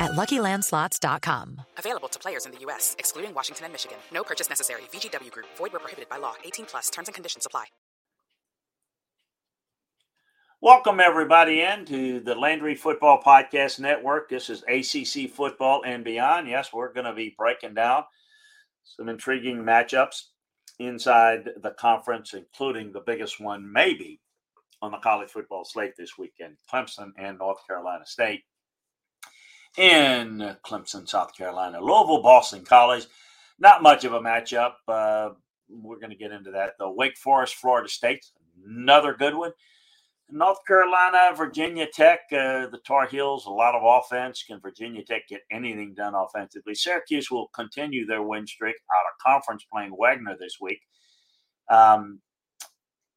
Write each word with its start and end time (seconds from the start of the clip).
at 0.00 0.12
LuckyLandSlots.com. 0.12 1.60
Available 1.78 2.08
to 2.08 2.18
players 2.18 2.46
in 2.46 2.52
the 2.52 2.58
U.S., 2.60 2.96
excluding 2.98 3.34
Washington 3.34 3.66
and 3.66 3.72
Michigan. 3.72 3.98
No 4.12 4.22
purchase 4.22 4.48
necessary. 4.48 4.82
VGW 4.92 5.30
Group. 5.30 5.46
Void 5.56 5.72
where 5.72 5.80
prohibited 5.80 6.08
by 6.08 6.18
law. 6.18 6.34
18 6.44 6.66
plus. 6.66 6.90
Terms 6.90 7.08
and 7.08 7.14
conditions 7.14 7.46
apply. 7.46 7.66
Welcome, 10.60 11.00
everybody, 11.00 11.62
into 11.62 12.20
the 12.20 12.36
Landry 12.36 12.76
Football 12.76 13.20
Podcast 13.20 13.80
Network. 13.80 14.28
This 14.28 14.48
is 14.48 14.62
ACC 14.68 15.28
Football 15.28 15.82
and 15.84 16.04
Beyond. 16.04 16.46
Yes, 16.46 16.72
we're 16.72 16.92
going 16.92 17.06
to 17.06 17.12
be 17.12 17.34
breaking 17.36 17.74
down 17.74 18.04
some 18.84 19.08
intriguing 19.08 19.56
matchups 19.56 20.26
inside 20.78 21.48
the 21.62 21.72
conference, 21.72 22.34
including 22.34 22.92
the 22.92 23.00
biggest 23.00 23.40
one, 23.40 23.72
maybe, 23.72 24.20
on 24.82 24.92
the 24.92 24.98
college 24.98 25.30
football 25.30 25.64
slate 25.64 25.94
this 25.96 26.16
weekend 26.16 26.56
Clemson 26.72 27.10
and 27.18 27.38
North 27.38 27.66
Carolina 27.66 28.06
State 28.06 28.42
in 29.76 30.56
Clemson, 30.64 31.08
South 31.08 31.34
Carolina. 31.36 31.80
Louisville, 31.80 32.22
Boston 32.22 32.64
College. 32.64 33.06
Not 33.58 33.82
much 33.82 34.04
of 34.04 34.12
a 34.12 34.20
matchup. 34.20 34.72
Uh, 34.88 35.30
we're 35.68 35.98
going 35.98 36.10
to 36.10 36.16
get 36.16 36.32
into 36.32 36.50
that, 36.50 36.72
though. 36.78 36.92
Wake 36.92 37.16
Forest, 37.16 37.54
Florida 37.56 37.88
State. 37.88 38.24
Another 38.66 39.14
good 39.14 39.34
one. 39.34 39.52
North 40.30 40.64
Carolina, 40.66 41.36
Virginia 41.36 41.86
Tech, 41.92 42.20
uh, 42.32 42.66
the 42.68 42.80
Tar 42.86 43.06
Heels, 43.06 43.44
a 43.44 43.50
lot 43.50 43.74
of 43.74 43.82
offense. 43.84 44.42
Can 44.42 44.60
Virginia 44.60 45.04
Tech 45.04 45.28
get 45.28 45.42
anything 45.50 45.94
done 45.94 46.14
offensively? 46.14 46.74
Syracuse 46.74 47.30
will 47.30 47.48
continue 47.54 48.06
their 48.06 48.22
win 48.22 48.46
streak 48.46 48.76
out 48.76 49.06
of 49.10 49.24
conference 49.24 49.66
playing 49.70 49.94
Wagner 49.98 50.36
this 50.40 50.56
week. 50.58 50.80
Um, 51.68 52.20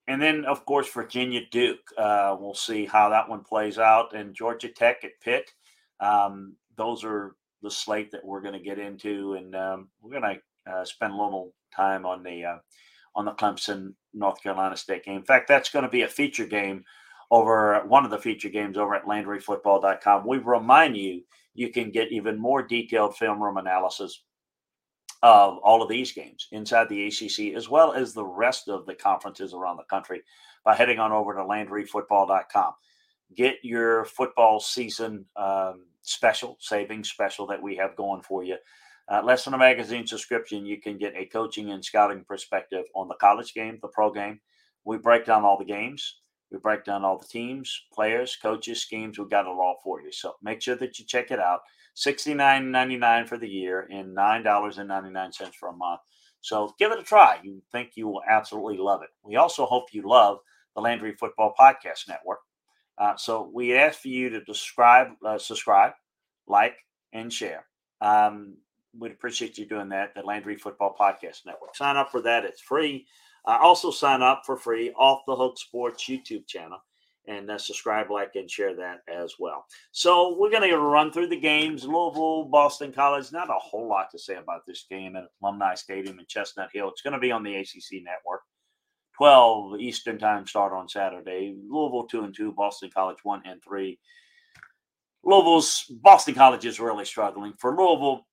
and 0.08 0.22
then, 0.22 0.46
of 0.46 0.66
course, 0.66 0.92
Virginia 0.92 1.42
Duke. 1.52 1.80
Uh, 1.98 2.36
we'll 2.40 2.54
see 2.54 2.86
how 2.86 3.10
that 3.10 3.30
one 3.30 3.44
plays 3.44 3.80
out. 3.80 4.14
And 4.14 4.36
Georgia 4.36 4.70
Tech 4.70 4.98
at 5.04 5.12
Pitt. 5.24 5.52
Um, 6.00 6.56
those 6.78 7.04
are 7.04 7.36
the 7.62 7.72
slate 7.72 8.12
that 8.12 8.26
we're 8.26 8.42
going 8.42 8.54
to 8.54 8.60
get 8.60 8.80
into, 8.80 9.34
and 9.34 9.56
um, 9.56 9.90
we're 10.02 10.20
going 10.20 10.36
to 10.36 10.72
uh, 10.72 10.86
spend 10.86 11.14
a 11.14 11.18
little 11.18 11.54
time 11.76 12.06
on 12.06 12.24
the 12.24 12.46
uh, 12.46 12.58
on 13.16 13.26
the 13.26 13.32
Clemson 13.32 13.94
North 14.14 14.42
Carolina 14.42 14.76
State 14.76 15.06
game. 15.06 15.18
In 15.18 15.24
fact, 15.24 15.48
that's 15.48 15.70
going 15.70 15.84
to 15.84 15.90
be 15.90 16.04
a 16.04 16.08
feature 16.08 16.46
game 16.46 16.84
over 17.32 17.82
one 17.88 18.06
of 18.06 18.12
the 18.12 18.20
feature 18.20 18.50
games 18.50 18.78
over 18.78 18.96
at 18.96 19.06
LandryFootball.com. 19.06 20.28
We 20.28 20.38
remind 20.38 20.98
you 20.98 21.22
you 21.54 21.72
can 21.72 21.92
get 21.92 22.12
even 22.12 22.38
more 22.38 22.62
detailed 22.62 23.18
film 23.18 23.42
room 23.42 23.58
analysis 23.58 24.24
of 25.24 25.58
all 25.64 25.82
of 25.82 25.90
these 25.90 26.12
games 26.12 26.48
inside 26.52 26.88
the 26.90 27.08
ACC 27.08 27.56
as 27.56 27.68
well 27.68 27.94
as 27.94 28.14
the 28.14 28.26
rest 28.26 28.68
of 28.68 28.86
the 28.86 28.94
conferences 28.94 29.54
around 29.54 29.78
the 29.78 29.84
country 29.90 30.22
by 30.64 30.76
heading 30.76 31.00
on 31.00 31.12
over 31.12 31.34
to 31.34 31.42
LandryFootball.com 31.42 32.74
get 33.36 33.58
your 33.64 34.06
football 34.06 34.60
season 34.60 35.26
um, 35.36 35.86
special, 36.02 36.58
savings 36.60 37.10
special 37.10 37.48
that 37.48 37.62
we 37.62 37.76
have 37.76 37.96
going 37.96 38.22
for 38.22 38.44
you. 38.44 38.58
Uh, 39.08 39.22
less 39.24 39.46
than 39.46 39.54
a 39.54 39.58
magazine 39.58 40.08
subscription, 40.08 40.66
you 40.66 40.82
can 40.82 40.98
get 40.98 41.16
a 41.16 41.26
coaching 41.26 41.72
and 41.72 41.84
scouting 41.84 42.24
perspective 42.28 42.86
on 42.96 43.08
the 43.08 43.16
college 43.16 43.54
game, 43.54 43.78
the 43.82 43.88
pro 43.88 44.12
game. 44.12 44.40
We 44.84 44.98
break 44.98 45.26
down 45.26 45.44
all 45.44 45.58
the 45.58 45.66
games. 45.66 46.18
We 46.52 46.58
break 46.60 46.86
down 46.86 47.04
all 47.04 47.18
the 47.18 47.28
teams, 47.28 47.82
players, 47.94 48.38
coaches, 48.42 48.82
schemes. 48.82 49.18
We've 49.18 49.30
got 49.30 49.46
it 49.46 49.50
all 49.50 49.78
for 49.84 50.02
you. 50.02 50.12
So 50.12 50.34
make 50.42 50.62
sure 50.62 50.76
that 50.76 50.98
you 51.00 51.06
check 51.06 51.32
it 51.32 51.40
out. 51.40 51.62
$69.99 51.96 53.28
for 53.28 53.38
the 53.38 53.48
year 53.48 53.88
and 53.92 54.16
$9.99 54.16 55.54
for 55.56 55.70
a 55.70 55.74
month. 55.74 56.02
So 56.42 56.74
give 56.78 56.92
it 56.92 57.00
a 57.00 57.04
try. 57.04 57.40
You 57.44 57.62
think 57.72 57.92
you 57.96 58.08
will 58.08 58.22
absolutely 58.30 58.78
love 58.78 59.02
it. 59.02 59.10
We 59.24 59.36
also 59.36 59.66
hope 59.66 59.86
you 59.92 60.08
love 60.08 60.40
the 60.76 60.82
Landry 60.82 61.16
Football 61.16 61.54
Podcast 61.60 62.08
Network. 62.08 62.40
Uh, 62.98 63.16
so 63.18 63.50
we 63.54 63.76
ask 63.76 64.00
for 64.00 64.08
you 64.08 64.30
to 64.30 64.42
describe, 64.44 65.10
uh, 65.26 65.38
subscribe, 65.38 65.94
like, 66.48 66.78
and 67.14 67.32
share. 67.32 67.66
Um, 68.02 68.58
we'd 68.98 69.12
appreciate 69.12 69.58
you 69.58 69.66
doing 69.66 69.90
that. 69.90 70.14
The 70.16 70.22
Landry 70.22 70.56
Football 70.56 70.96
Podcast 71.00 71.46
Network. 71.46 71.76
Sign 71.76 71.98
up 71.98 72.12
for 72.12 72.22
that; 72.22 72.46
it's 72.46 72.62
free. 72.62 73.06
Uh, 73.46 73.58
also, 73.62 73.92
sign 73.92 74.22
up 74.22 74.44
for 74.46 74.58
free 74.58 74.92
off 74.98 75.22
the 75.28 75.36
Hook 75.36 75.58
Sports 75.58 76.06
YouTube 76.06 76.48
channel 76.48 76.80
and 77.28 77.50
uh, 77.50 77.58
subscribe, 77.58 78.12
like, 78.12 78.32
and 78.36 78.50
share 78.50 78.76
that 78.76 79.00
as 79.08 79.36
well. 79.40 79.66
So 79.92 80.38
we're 80.38 80.52
going 80.52 80.70
to 80.70 80.78
run 80.78 81.12
through 81.12 81.28
the 81.28 81.40
games. 81.40 81.84
Louisville, 81.84 82.46
Boston 82.46 82.92
College. 82.92 83.32
Not 83.32 83.50
a 83.50 83.60
whole 83.60 83.88
lot 83.88 84.10
to 84.12 84.20
say 84.20 84.36
about 84.36 84.66
this 84.66 84.86
game 84.90 85.16
at 85.16 85.26
Alumni 85.42 85.76
Stadium 85.76 86.20
in 86.20 86.26
Chestnut 86.28 86.70
Hill. 86.74 86.90
It's 86.90 87.02
going 87.02 87.14
to 87.14 87.20
be 87.20 87.32
on 87.32 87.44
the 87.44 87.56
ACC 87.56 88.04
network. 88.04 88.42
12 89.18 89.80
Eastern 89.80 90.18
time 90.18 90.46
start 90.46 90.74
on 90.74 90.90
Saturday. 90.90 91.56
Louisville 91.70 92.08
2 92.08 92.24
and 92.24 92.36
2, 92.36 92.52
Boston 92.52 92.90
College 92.94 93.20
1 93.24 93.44
and 93.46 93.62
3. 93.64 93.98
Louisville's 95.24 95.86
Boston 96.02 96.36
College 96.36 96.66
is 96.66 96.80
really 96.80 97.06
struggling. 97.06 97.54
For 97.58 97.76
Louisville, 97.76 98.28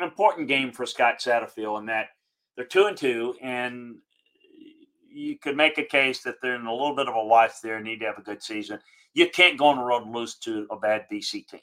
important 0.00 0.48
game 0.48 0.72
for 0.72 0.86
Scott 0.86 1.16
Satterfield 1.20 1.80
in 1.80 1.86
that 1.86 2.08
they're 2.56 2.66
2 2.66 2.86
and 2.86 2.96
2 2.96 3.34
and 3.42 3.96
you 5.10 5.38
could 5.38 5.56
make 5.56 5.78
a 5.78 5.82
case 5.84 6.22
that 6.22 6.36
they're 6.42 6.56
in 6.56 6.66
a 6.66 6.72
little 6.72 6.94
bit 6.94 7.08
of 7.08 7.14
a 7.14 7.24
watch 7.24 7.52
there, 7.62 7.80
need 7.80 8.00
to 8.00 8.06
have 8.06 8.18
a 8.18 8.22
good 8.22 8.42
season. 8.42 8.78
You 9.14 9.28
can't 9.30 9.58
go 9.58 9.66
on 9.68 9.78
the 9.78 9.82
road 9.82 10.04
and 10.04 10.14
lose 10.14 10.36
to 10.40 10.66
a 10.70 10.76
bad 10.76 11.06
BC 11.10 11.48
team. 11.48 11.60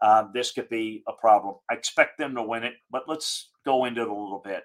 Uh, 0.00 0.24
this 0.32 0.52
could 0.52 0.68
be 0.68 1.02
a 1.08 1.12
problem. 1.12 1.56
I 1.68 1.74
expect 1.74 2.18
them 2.18 2.34
to 2.36 2.42
win 2.42 2.62
it, 2.62 2.74
but 2.90 3.08
let's 3.08 3.50
go 3.64 3.84
into 3.84 4.02
it 4.02 4.08
a 4.08 4.14
little 4.14 4.42
bit 4.44 4.62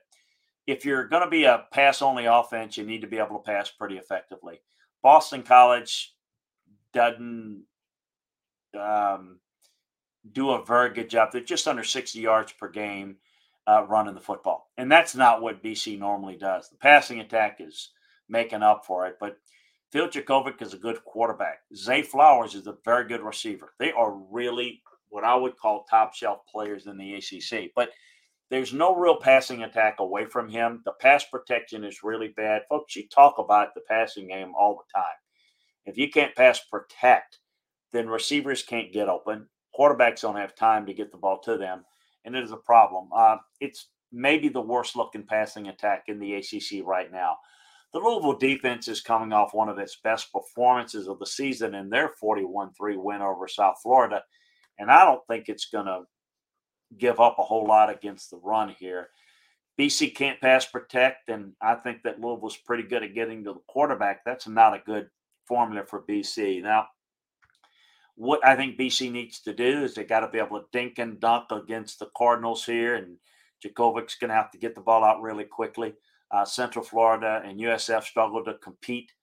if 0.70 0.86
you're 0.86 1.08
going 1.08 1.24
to 1.24 1.30
be 1.30 1.46
a 1.46 1.66
pass 1.72 2.02
only 2.02 2.26
offense, 2.26 2.78
you 2.78 2.86
need 2.86 3.02
to 3.02 3.08
be 3.08 3.18
able 3.18 3.38
to 3.38 3.52
pass 3.52 3.72
pretty 3.72 3.98
effectively. 3.98 4.62
Boston 5.02 5.42
College 5.42 6.14
doesn't 6.94 7.64
um, 8.80 9.40
do 10.32 10.52
a 10.52 10.66
very 10.66 10.94
good 10.94 11.10
job. 11.10 11.30
They're 11.32 11.42
just 11.42 11.68
under 11.68 11.84
60 11.84 12.20
yards 12.20 12.52
per 12.52 12.70
game 12.70 13.18
uh, 13.68 13.86
running 13.88 14.14
the 14.14 14.22
football. 14.22 14.70
And 14.78 14.92
that's 14.92 15.16
not 15.16 15.42
what 15.42 15.64
BC 15.64 15.98
normally 15.98 16.36
does. 16.36 16.70
The 16.70 16.78
passing 16.78 17.20
attack 17.20 17.58
is 17.60 17.90
making 18.28 18.62
up 18.62 18.86
for 18.86 19.08
it. 19.08 19.16
But 19.20 19.38
Phil 19.92 20.08
Jurkovec 20.08 20.62
is 20.62 20.74
a 20.74 20.78
good 20.78 21.04
quarterback. 21.04 21.62
Zay 21.76 22.04
Flowers 22.04 22.54
is 22.54 22.68
a 22.68 22.78
very 22.86 23.08
good 23.08 23.22
receiver. 23.22 23.74
They 23.80 23.92
are 23.92 24.16
really 24.32 24.84
what 25.10 25.24
I 25.24 25.36
would 25.36 25.58
call 25.58 25.86
top 25.86 26.14
shelf 26.14 26.42
players 26.52 26.86
in 26.86 26.98
the 26.98 27.16
ACC. 27.16 27.72
But 27.76 27.90
there's 28.50 28.74
no 28.74 28.96
real 28.96 29.18
passing 29.18 29.64
attack 29.64 30.00
away 30.00 30.26
from 30.26 30.50
him. 30.50 30.82
The 30.86 30.94
pass 31.00 31.24
protection 31.24 31.84
is 31.84 32.04
really 32.04 32.30
bad. 32.30 32.64
Folks, 32.68 32.96
you 32.96 33.08
talk 33.08 33.36
about 33.38 33.74
the 33.76 33.82
passing 33.82 34.28
game 34.28 34.54
all 34.60 34.76
the 34.76 35.00
time. 35.00 35.16
If 35.86 35.98
you 35.98 36.10
can't 36.10 36.36
pass 36.36 36.60
protect, 36.72 37.40
then 37.92 38.08
receivers 38.08 38.64
can't 38.64 38.94
get 38.94 39.10
open. 39.10 39.48
Quarterbacks 39.78 40.22
don't 40.22 40.36
have 40.36 40.56
time 40.56 40.86
to 40.88 40.94
get 40.94 41.12
the 41.12 41.18
ball 41.18 41.40
to 41.42 41.58
them, 41.58 41.84
and 42.26 42.36
it 42.36 42.44
is 42.44 42.52
a 42.52 42.58
problem. 42.58 43.10
Uh, 43.16 43.38
it's 43.60 43.90
maybe 44.12 44.50
the 44.50 44.62
worst 44.62 44.96
looking 44.96 45.26
passing 45.26 45.68
attack 45.68 46.06
in 46.08 46.20
the 46.20 46.34
ACC 46.34 46.84
right 46.84 47.12
now. 47.12 47.38
The 47.94 48.00
Louisville 48.00 48.38
defense 48.38 48.88
is 48.88 49.02
coming 49.02 49.34
off 49.34 49.54
one 49.54 49.70
of 49.70 49.80
its 49.80 49.98
best 50.04 50.32
performances 50.32 51.08
of 51.08 51.18
the 51.20 51.26
season 51.26 51.74
in 51.76 51.90
their 51.90 52.10
41 52.20 52.72
3 52.74 52.98
win 52.98 53.22
over 53.22 53.48
South 53.48 53.78
Florida. 53.82 54.22
And 54.78 54.92
I 54.92 55.06
don't 55.06 55.26
think 55.28 55.46
it's 55.48 55.70
going 55.70 55.88
to 55.88 56.02
give 56.98 57.20
up 57.20 57.38
a 57.40 57.44
whole 57.44 57.66
lot 57.66 57.90
against 57.90 58.32
the 58.32 58.38
run 58.38 58.76
here. 58.80 59.10
BC 59.80 60.14
can't 60.14 60.42
pass 60.42 60.66
protect, 60.66 61.30
and 61.30 61.54
I 61.62 61.76
think 61.76 62.04
that 62.04 62.20
Louisville's 62.20 62.58
pretty 62.58 62.84
good 62.84 63.04
at 63.04 63.14
getting 63.14 63.44
to 63.46 63.54
the 63.54 63.60
quarterback. 63.68 64.26
That's 64.26 64.48
not 64.48 64.74
a 64.74 64.82
good 64.86 65.08
formula 65.48 65.86
for 65.86 66.02
BC. 66.02 66.62
Now, 66.62 66.88
what 68.16 68.46
I 68.46 68.58
think 68.58 68.78
BC 68.78 69.10
needs 69.10 69.40
to 69.42 69.54
do 69.54 69.84
is 69.84 69.96
they 69.96 70.04
got 70.04 70.20
to 70.20 70.28
be 70.28 70.40
able 70.40 70.60
to 70.60 70.66
dink 70.74 71.00
and 71.00 71.20
dunk 71.22 71.52
against 71.52 72.00
the 72.00 72.10
Cardinals 72.18 72.66
here, 72.66 72.96
and 72.96 73.18
Jurkovec's 73.64 74.16
going 74.16 74.30
to 74.30 74.36
have 74.36 74.52
to 74.52 74.58
get 74.58 74.76
the 74.76 74.82
ball 74.82 75.06
out 75.06 75.22
really 75.22 75.46
quickly. 75.46 75.94
Uh, 76.32 76.44
Central 76.44 76.84
Florida 76.84 77.42
and 77.46 77.60
USF 77.60 78.04
struggled 78.04 78.46
to 78.46 78.56
compete 78.56 79.14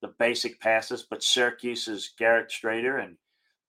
the 0.00 0.08
basic 0.18 0.58
passes, 0.60 1.06
but 1.08 1.22
Syracuse's 1.22 2.12
Garrett 2.18 2.50
Shrader 2.50 3.02
and 3.02 3.16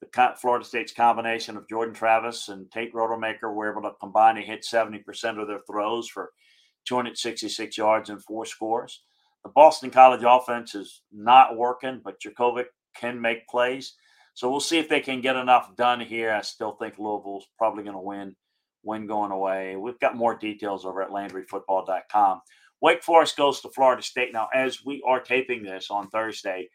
the 0.02 0.36
Florida 0.40 0.66
State's 0.66 0.94
combination 0.94 1.58
of 1.58 1.68
Jordan 1.68 1.94
Travis 1.94 2.50
and 2.50 2.72
Tate 2.72 2.94
Rodemaker 2.94 3.54
were 3.54 3.72
able 3.72 3.82
to 3.82 3.96
combine 4.00 4.36
to 4.36 4.42
hit 4.42 4.64
70% 4.64 5.04
of 5.42 5.48
their 5.48 5.62
throws 5.70 6.08
for 6.08 6.32
266 6.88 7.78
yards 7.78 8.10
and 8.10 8.24
four 8.24 8.46
scores. 8.46 9.02
The 9.44 9.50
Boston 9.50 9.90
College 9.90 10.24
offense 10.26 10.76
is 10.76 11.02
not 11.12 11.58
working, 11.58 12.02
but 12.04 12.20
Jurkovec 12.20 12.66
can 12.96 13.20
make 13.20 13.48
plays. 13.48 13.96
So 14.34 14.50
we'll 14.50 14.60
see 14.60 14.78
if 14.78 14.88
they 14.88 15.00
can 15.00 15.22
get 15.22 15.36
enough 15.36 15.76
done 15.76 16.00
here. 16.00 16.32
I 16.32 16.42
still 16.42 16.74
think 16.74 17.00
Louisville's 17.00 17.48
probably 17.58 17.84
going 17.84 17.96
to 17.96 18.02
win, 18.02 18.36
win 18.84 19.08
going 19.08 19.32
away. 19.32 19.76
We've 19.76 20.00
got 20.00 20.16
more 20.16 20.36
details 20.36 20.86
over 20.86 21.02
at 21.02 21.10
LandryFootball.com. 21.10 22.42
Wake 22.82 23.04
Forest 23.04 23.36
goes 23.36 23.62
to 23.62 23.70
Florida 23.70 24.04
State. 24.04 24.34
Now, 24.34 24.48
as 24.54 24.86
we 24.86 25.04
are 25.08 25.20
taping 25.20 25.64
this 25.64 25.90
on 25.90 26.10
Thursday, 26.10 26.70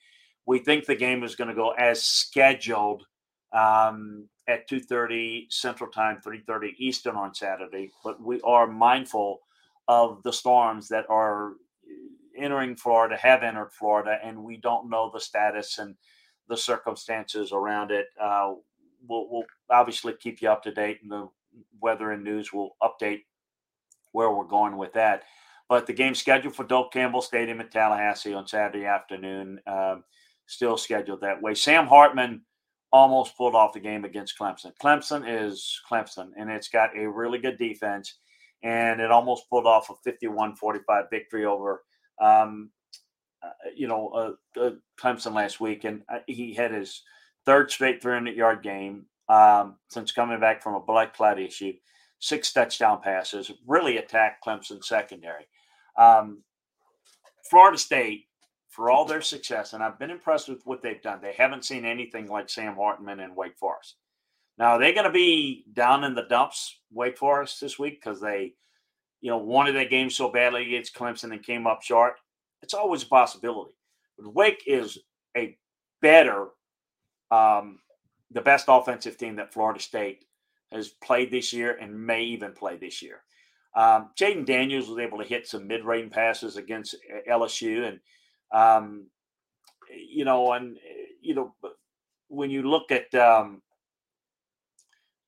we 0.44 0.58
think 0.58 0.84
the 0.84 0.96
game 0.96 1.22
is 1.22 1.36
going 1.36 1.48
to 1.48 1.54
go 1.54 1.70
as 1.70 2.02
scheduled 2.02 3.04
um, 3.52 4.28
at 4.48 4.68
2.30 4.68 5.52
Central 5.52 5.90
Time, 5.90 6.18
3.30 6.24 6.74
Eastern 6.78 7.16
on 7.16 7.34
Saturday. 7.34 7.90
But 8.04 8.20
we 8.20 8.40
are 8.42 8.66
mindful 8.66 9.40
of 9.88 10.22
the 10.22 10.32
storms 10.32 10.88
that 10.88 11.06
are 11.08 11.52
entering 12.36 12.76
Florida, 12.76 13.16
have 13.16 13.42
entered 13.42 13.72
Florida, 13.72 14.18
and 14.22 14.42
we 14.42 14.56
don't 14.56 14.90
know 14.90 15.10
the 15.12 15.20
status 15.20 15.78
and 15.78 15.94
the 16.48 16.56
circumstances 16.56 17.52
around 17.52 17.90
it. 17.90 18.06
Uh, 18.20 18.54
we'll, 19.06 19.28
we'll, 19.30 19.44
obviously 19.70 20.12
keep 20.20 20.42
you 20.42 20.50
up 20.50 20.62
to 20.62 20.72
date, 20.72 20.98
and 21.02 21.10
the 21.10 21.28
weather 21.80 22.12
and 22.12 22.22
news 22.22 22.52
will 22.52 22.76
update 22.82 23.22
where 24.12 24.30
we're 24.30 24.44
going 24.44 24.76
with 24.76 24.92
that. 24.92 25.22
But 25.68 25.86
the 25.86 25.92
game 25.92 26.14
scheduled 26.14 26.54
for 26.54 26.64
Doak 26.64 26.92
Campbell 26.92 27.22
Stadium 27.22 27.60
in 27.60 27.68
Tallahassee 27.68 28.34
on 28.34 28.46
Saturday 28.46 28.84
afternoon, 28.84 29.60
um, 29.66 30.04
still 30.46 30.76
scheduled 30.76 31.22
that 31.22 31.40
way. 31.40 31.54
Sam 31.54 31.86
Hartman 31.86 32.42
almost 32.92 33.36
pulled 33.36 33.54
off 33.54 33.72
the 33.72 33.80
game 33.80 34.04
against 34.04 34.38
Clemson. 34.38 34.72
Clemson 34.82 35.24
is 35.26 35.80
Clemson, 35.90 36.30
and 36.36 36.50
it's 36.50 36.68
got 36.68 36.96
a 36.96 37.08
really 37.08 37.38
good 37.38 37.58
defense, 37.58 38.18
and 38.62 39.00
it 39.00 39.10
almost 39.10 39.48
pulled 39.48 39.66
off 39.66 39.90
a 39.90 39.94
51 40.04 40.56
45 40.56 41.04
victory 41.10 41.46
over. 41.46 41.82
Um, 42.20 42.70
uh, 43.42 43.70
you 43.74 43.88
know, 43.88 44.08
uh, 44.56 44.60
uh, 44.60 44.70
Clemson 45.00 45.34
last 45.34 45.60
week, 45.60 45.84
and 45.84 46.02
uh, 46.12 46.18
he 46.26 46.54
had 46.54 46.72
his 46.72 47.02
third 47.44 47.70
straight 47.70 48.02
300 48.02 48.36
yard 48.36 48.62
game 48.62 49.06
um, 49.28 49.76
since 49.88 50.12
coming 50.12 50.38
back 50.38 50.62
from 50.62 50.74
a 50.74 50.80
blood 50.80 51.12
clot 51.14 51.40
issue. 51.40 51.72
Six 52.20 52.52
touchdown 52.52 53.00
passes, 53.02 53.50
really 53.66 53.96
attacked 53.96 54.44
Clemson 54.44 54.84
secondary. 54.84 55.48
Um, 55.98 56.44
Florida 57.50 57.78
State 57.78 58.26
for 58.72 58.90
all 58.90 59.04
their 59.04 59.20
success, 59.20 59.74
and 59.74 59.82
I've 59.82 59.98
been 59.98 60.10
impressed 60.10 60.48
with 60.48 60.62
what 60.64 60.80
they've 60.82 61.02
done. 61.02 61.20
They 61.20 61.34
haven't 61.36 61.66
seen 61.66 61.84
anything 61.84 62.26
like 62.26 62.48
Sam 62.48 62.74
Hartman 62.74 63.20
and 63.20 63.36
Wake 63.36 63.58
Forest. 63.58 63.96
Now 64.56 64.78
they're 64.78 64.94
going 64.94 65.04
to 65.04 65.12
be 65.12 65.66
down 65.74 66.04
in 66.04 66.14
the 66.14 66.22
dumps, 66.22 66.80
Wake 66.90 67.18
Forest 67.18 67.60
this 67.60 67.78
week, 67.78 68.00
because 68.02 68.18
they, 68.18 68.54
you 69.20 69.30
know, 69.30 69.36
wanted 69.36 69.72
that 69.72 69.90
game 69.90 70.08
so 70.08 70.30
badly 70.30 70.66
against 70.66 70.94
Clemson 70.94 71.32
and 71.32 71.42
came 71.44 71.66
up 71.66 71.82
short. 71.82 72.14
It's 72.62 72.72
always 72.72 73.02
a 73.02 73.08
possibility. 73.08 73.74
But 74.18 74.32
Wake 74.32 74.62
is 74.66 74.98
a 75.36 75.58
better, 76.00 76.48
um, 77.30 77.78
the 78.30 78.40
best 78.40 78.66
offensive 78.68 79.18
team 79.18 79.36
that 79.36 79.52
Florida 79.52 79.80
State 79.80 80.24
has 80.72 80.88
played 80.88 81.30
this 81.30 81.52
year 81.52 81.76
and 81.78 82.06
may 82.06 82.22
even 82.22 82.52
play 82.52 82.78
this 82.78 83.02
year. 83.02 83.20
Um, 83.76 84.12
Jayden 84.18 84.46
Daniels 84.46 84.88
was 84.88 84.98
able 84.98 85.18
to 85.18 85.24
hit 85.24 85.46
some 85.46 85.66
mid-range 85.66 86.10
passes 86.10 86.56
against 86.56 86.96
LSU, 87.28 87.86
and 87.86 88.00
um, 88.52 89.06
you 89.90 90.24
know, 90.24 90.52
and 90.52 90.78
you 91.20 91.34
know, 91.34 91.54
when 92.28 92.50
you 92.50 92.62
look 92.62 92.90
at 92.90 93.14
um, 93.14 93.62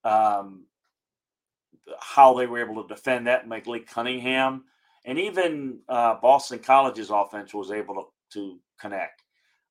um, 0.05 0.65
how 1.99 2.35
they 2.35 2.47
were 2.47 2.61
able 2.61 2.83
to 2.83 2.95
defend 2.95 3.27
that, 3.27 3.49
Malik 3.49 3.89
Cunningham, 3.89 4.65
and 5.05 5.19
even 5.19 5.81
uh, 5.89 6.15
Boston 6.21 6.59
College's 6.59 7.11
offense 7.11 7.53
was 7.53 7.71
able 7.71 7.95
to, 7.95 8.05
to 8.33 8.59
connect. 8.81 9.23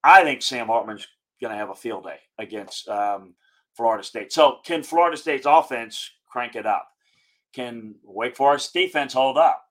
I 0.03 0.23
think 0.23 0.41
Sam 0.41 0.67
Hartman's 0.67 1.07
going 1.41 1.51
to 1.51 1.57
have 1.57 1.69
a 1.69 1.75
field 1.75 2.03
day 2.03 2.19
against 2.39 2.87
um, 2.87 3.33
Florida 3.75 4.03
State. 4.03 4.31
So, 4.31 4.57
can 4.63 4.83
Florida 4.83 5.17
State's 5.17 5.45
offense 5.47 6.11
crank 6.27 6.55
it 6.55 6.65
up? 6.65 6.87
Can 7.53 7.95
Wake 8.03 8.35
Forest 8.35 8.73
defense 8.73 9.13
hold 9.13 9.37
up? 9.37 9.63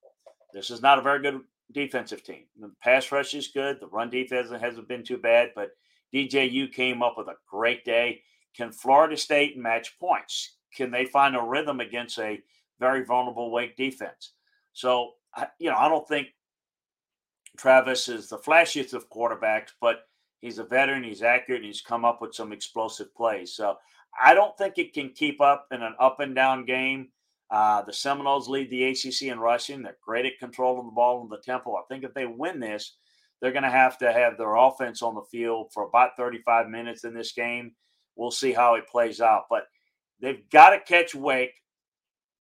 This 0.53 0.71
is 0.71 0.83
not 0.83 0.99
a 0.99 1.03
very 1.03 1.21
good 1.23 1.41
defensive 1.73 2.23
team. 2.23 2.45
The 2.59 2.71
pass 2.83 3.11
rush 3.13 3.35
is 3.35 3.49
good. 3.49 3.81
The 3.81 3.87
run 3.89 4.11
defense 4.11 4.51
hasn't 4.51 4.89
been 4.89 5.05
too 5.05 5.19
bad, 5.19 5.51
but 5.55 5.71
DJU 6.15 6.73
came 6.73 7.03
up 7.03 7.15
with 7.17 7.29
a 7.29 7.37
great 7.51 7.85
day. 7.85 8.23
Can 8.57 8.71
Florida 8.71 9.17
State 9.17 9.57
match 9.57 9.99
points? 9.99 10.57
Can 10.75 10.91
they 10.91 11.05
find 11.05 11.37
a 11.37 11.43
rhythm 11.43 11.81
against 11.81 12.19
a 12.19 12.41
very 12.81 13.05
vulnerable 13.05 13.51
Wake 13.51 13.77
defense? 13.77 14.33
So, 14.73 15.13
you 15.59 15.71
know, 15.71 15.77
I 15.77 15.89
don't 15.89 16.07
think 16.07 16.29
Travis 17.57 18.09
is 18.09 18.29
the 18.29 18.39
flashiest 18.39 18.95
of 18.95 19.11
quarterbacks, 19.11 19.71
but 19.81 20.07
he's 20.41 20.59
a 20.59 20.65
veteran. 20.65 21.05
He's 21.05 21.23
accurate. 21.23 21.61
And 21.61 21.67
he's 21.67 21.81
come 21.81 22.05
up 22.05 22.21
with 22.21 22.35
some 22.35 22.53
explosive 22.53 23.15
plays. 23.15 23.55
So 23.55 23.77
I 24.23 24.35
don't 24.35 24.57
think 24.59 24.79
it 24.79 24.93
can 24.93 25.11
keep 25.11 25.41
up 25.41 25.67
in 25.71 25.83
an 25.83 25.95
up 25.99 26.21
and 26.21 26.35
down 26.35 26.65
game. 26.65 27.09
Uh, 27.53 27.83
the 27.83 27.93
Seminoles 27.93 28.49
lead 28.49 28.71
the 28.71 28.85
ACC 28.85 29.25
in 29.31 29.39
rushing. 29.39 29.83
They're 29.83 29.99
great 30.03 30.25
at 30.25 30.39
controlling 30.39 30.87
the 30.87 30.93
ball 30.93 31.23
in 31.23 31.29
the 31.29 31.37
tempo. 31.37 31.77
I 31.77 31.83
think 31.87 32.03
if 32.03 32.15
they 32.15 32.25
win 32.25 32.59
this, 32.59 32.97
they're 33.41 33.53
going 33.53 33.63
to 33.63 33.71
have 33.71 33.99
to 33.99 34.11
have 34.11 34.39
their 34.39 34.55
offense 34.55 35.03
on 35.03 35.15
the 35.15 35.25
field 35.31 35.71
for 35.71 35.83
about 35.83 36.17
35 36.17 36.71
minutes 36.71 37.05
in 37.05 37.13
this 37.13 37.33
game. 37.33 37.73
We'll 38.17 38.31
see 38.31 38.53
how 38.53 38.77
it 38.77 38.89
plays 38.89 39.21
out. 39.21 39.45
But 39.51 39.65
they've 40.19 40.49
got 40.49 40.71
to 40.71 40.81
catch 40.81 41.15
Wake. 41.15 41.53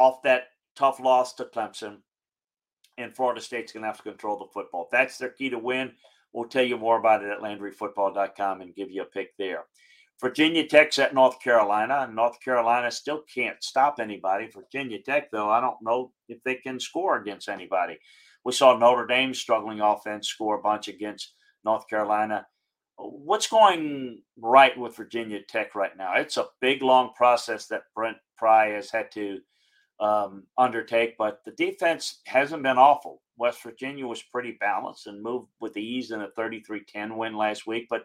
off 0.00 0.22
that 0.22 0.44
tough 0.74 0.98
loss 0.98 1.34
to 1.34 1.44
Clemson, 1.44 1.98
and 2.96 3.14
Florida 3.14 3.40
State's 3.40 3.72
going 3.72 3.82
to 3.82 3.88
have 3.88 3.98
to 3.98 4.02
control 4.02 4.38
the 4.38 4.52
football. 4.52 4.88
That's 4.90 5.18
their 5.18 5.28
key 5.28 5.50
to 5.50 5.58
win. 5.58 5.92
We'll 6.32 6.48
tell 6.48 6.64
you 6.64 6.78
more 6.78 6.98
about 6.98 7.22
it 7.22 7.30
at 7.30 7.40
LandryFootball.com 7.40 8.60
and 8.60 8.74
give 8.74 8.90
you 8.90 9.02
a 9.02 9.06
pick 9.06 9.36
there. 9.36 9.64
Virginia 10.20 10.66
Tech's 10.66 10.98
at 10.98 11.14
North 11.14 11.40
Carolina. 11.40 12.04
And 12.06 12.14
North 12.14 12.40
Carolina 12.40 12.90
still 12.90 13.22
can't 13.32 13.62
stop 13.62 13.98
anybody. 13.98 14.48
Virginia 14.52 14.98
Tech, 15.00 15.30
though, 15.30 15.50
I 15.50 15.60
don't 15.60 15.82
know 15.82 16.12
if 16.28 16.42
they 16.44 16.56
can 16.56 16.78
score 16.78 17.16
against 17.16 17.48
anybody. 17.48 17.98
We 18.44 18.52
saw 18.52 18.76
Notre 18.76 19.06
Dame 19.06 19.34
struggling 19.34 19.80
offense 19.80 20.28
score 20.28 20.58
a 20.58 20.62
bunch 20.62 20.88
against 20.88 21.34
North 21.64 21.88
Carolina. 21.88 22.46
What's 22.96 23.48
going 23.48 24.22
right 24.38 24.78
with 24.78 24.96
Virginia 24.96 25.40
Tech 25.48 25.74
right 25.74 25.96
now? 25.96 26.14
It's 26.16 26.36
a 26.36 26.48
big, 26.60 26.82
long 26.82 27.12
process 27.16 27.66
that 27.66 27.82
Brent 27.94 28.18
Pry 28.36 28.68
has 28.68 28.90
had 28.90 29.10
to 29.12 29.40
um, 30.00 30.44
undertake, 30.56 31.16
but 31.18 31.40
the 31.44 31.52
defense 31.52 32.20
hasn't 32.24 32.62
been 32.62 32.78
awful. 32.78 33.20
West 33.36 33.62
Virginia 33.62 34.06
was 34.06 34.22
pretty 34.22 34.56
balanced 34.60 35.06
and 35.06 35.22
moved 35.22 35.48
with 35.60 35.76
ease 35.76 36.10
in 36.10 36.22
a 36.22 36.30
33 36.30 36.84
10 36.84 37.16
win 37.16 37.36
last 37.36 37.66
week. 37.66 37.86
But 37.88 38.04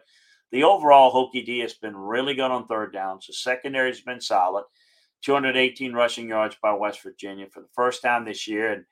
the 0.52 0.64
overall 0.64 1.12
Hokie 1.12 1.44
D 1.44 1.58
has 1.60 1.74
been 1.74 1.96
really 1.96 2.34
good 2.34 2.50
on 2.50 2.66
third 2.66 2.92
downs. 2.92 3.26
The 3.26 3.32
secondary 3.32 3.90
has 3.90 4.00
been 4.00 4.20
solid. 4.20 4.64
218 5.22 5.92
rushing 5.92 6.28
yards 6.28 6.56
by 6.62 6.72
West 6.72 7.02
Virginia 7.02 7.46
for 7.50 7.60
the 7.60 7.68
first 7.74 8.02
time 8.02 8.24
this 8.24 8.46
year. 8.46 8.72
And 8.72 8.84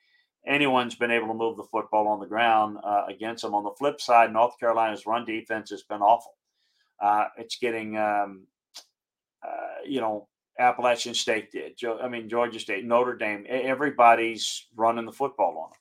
anyone's 0.45 0.95
been 0.95 1.11
able 1.11 1.27
to 1.27 1.33
move 1.33 1.57
the 1.57 1.63
football 1.63 2.07
on 2.07 2.19
the 2.19 2.25
ground 2.25 2.77
uh, 2.83 3.05
against 3.07 3.43
them. 3.43 3.55
On 3.55 3.63
the 3.63 3.75
flip 3.77 4.01
side, 4.01 4.33
North 4.33 4.59
Carolina's 4.59 5.05
run 5.05 5.25
defense 5.25 5.69
has 5.69 5.83
been 5.83 6.01
awful. 6.01 6.33
Uh, 7.01 7.25
it's 7.37 7.57
getting, 7.57 7.97
um, 7.97 8.47
uh, 9.43 9.81
you 9.85 10.01
know, 10.01 10.27
Appalachian 10.59 11.13
State 11.13 11.51
did. 11.51 11.77
I 12.01 12.07
mean, 12.07 12.29
Georgia 12.29 12.59
State, 12.59 12.85
Notre 12.85 13.15
Dame, 13.15 13.45
everybody's 13.49 14.67
running 14.75 15.05
the 15.05 15.11
football 15.11 15.57
on 15.57 15.69
them. 15.71 15.79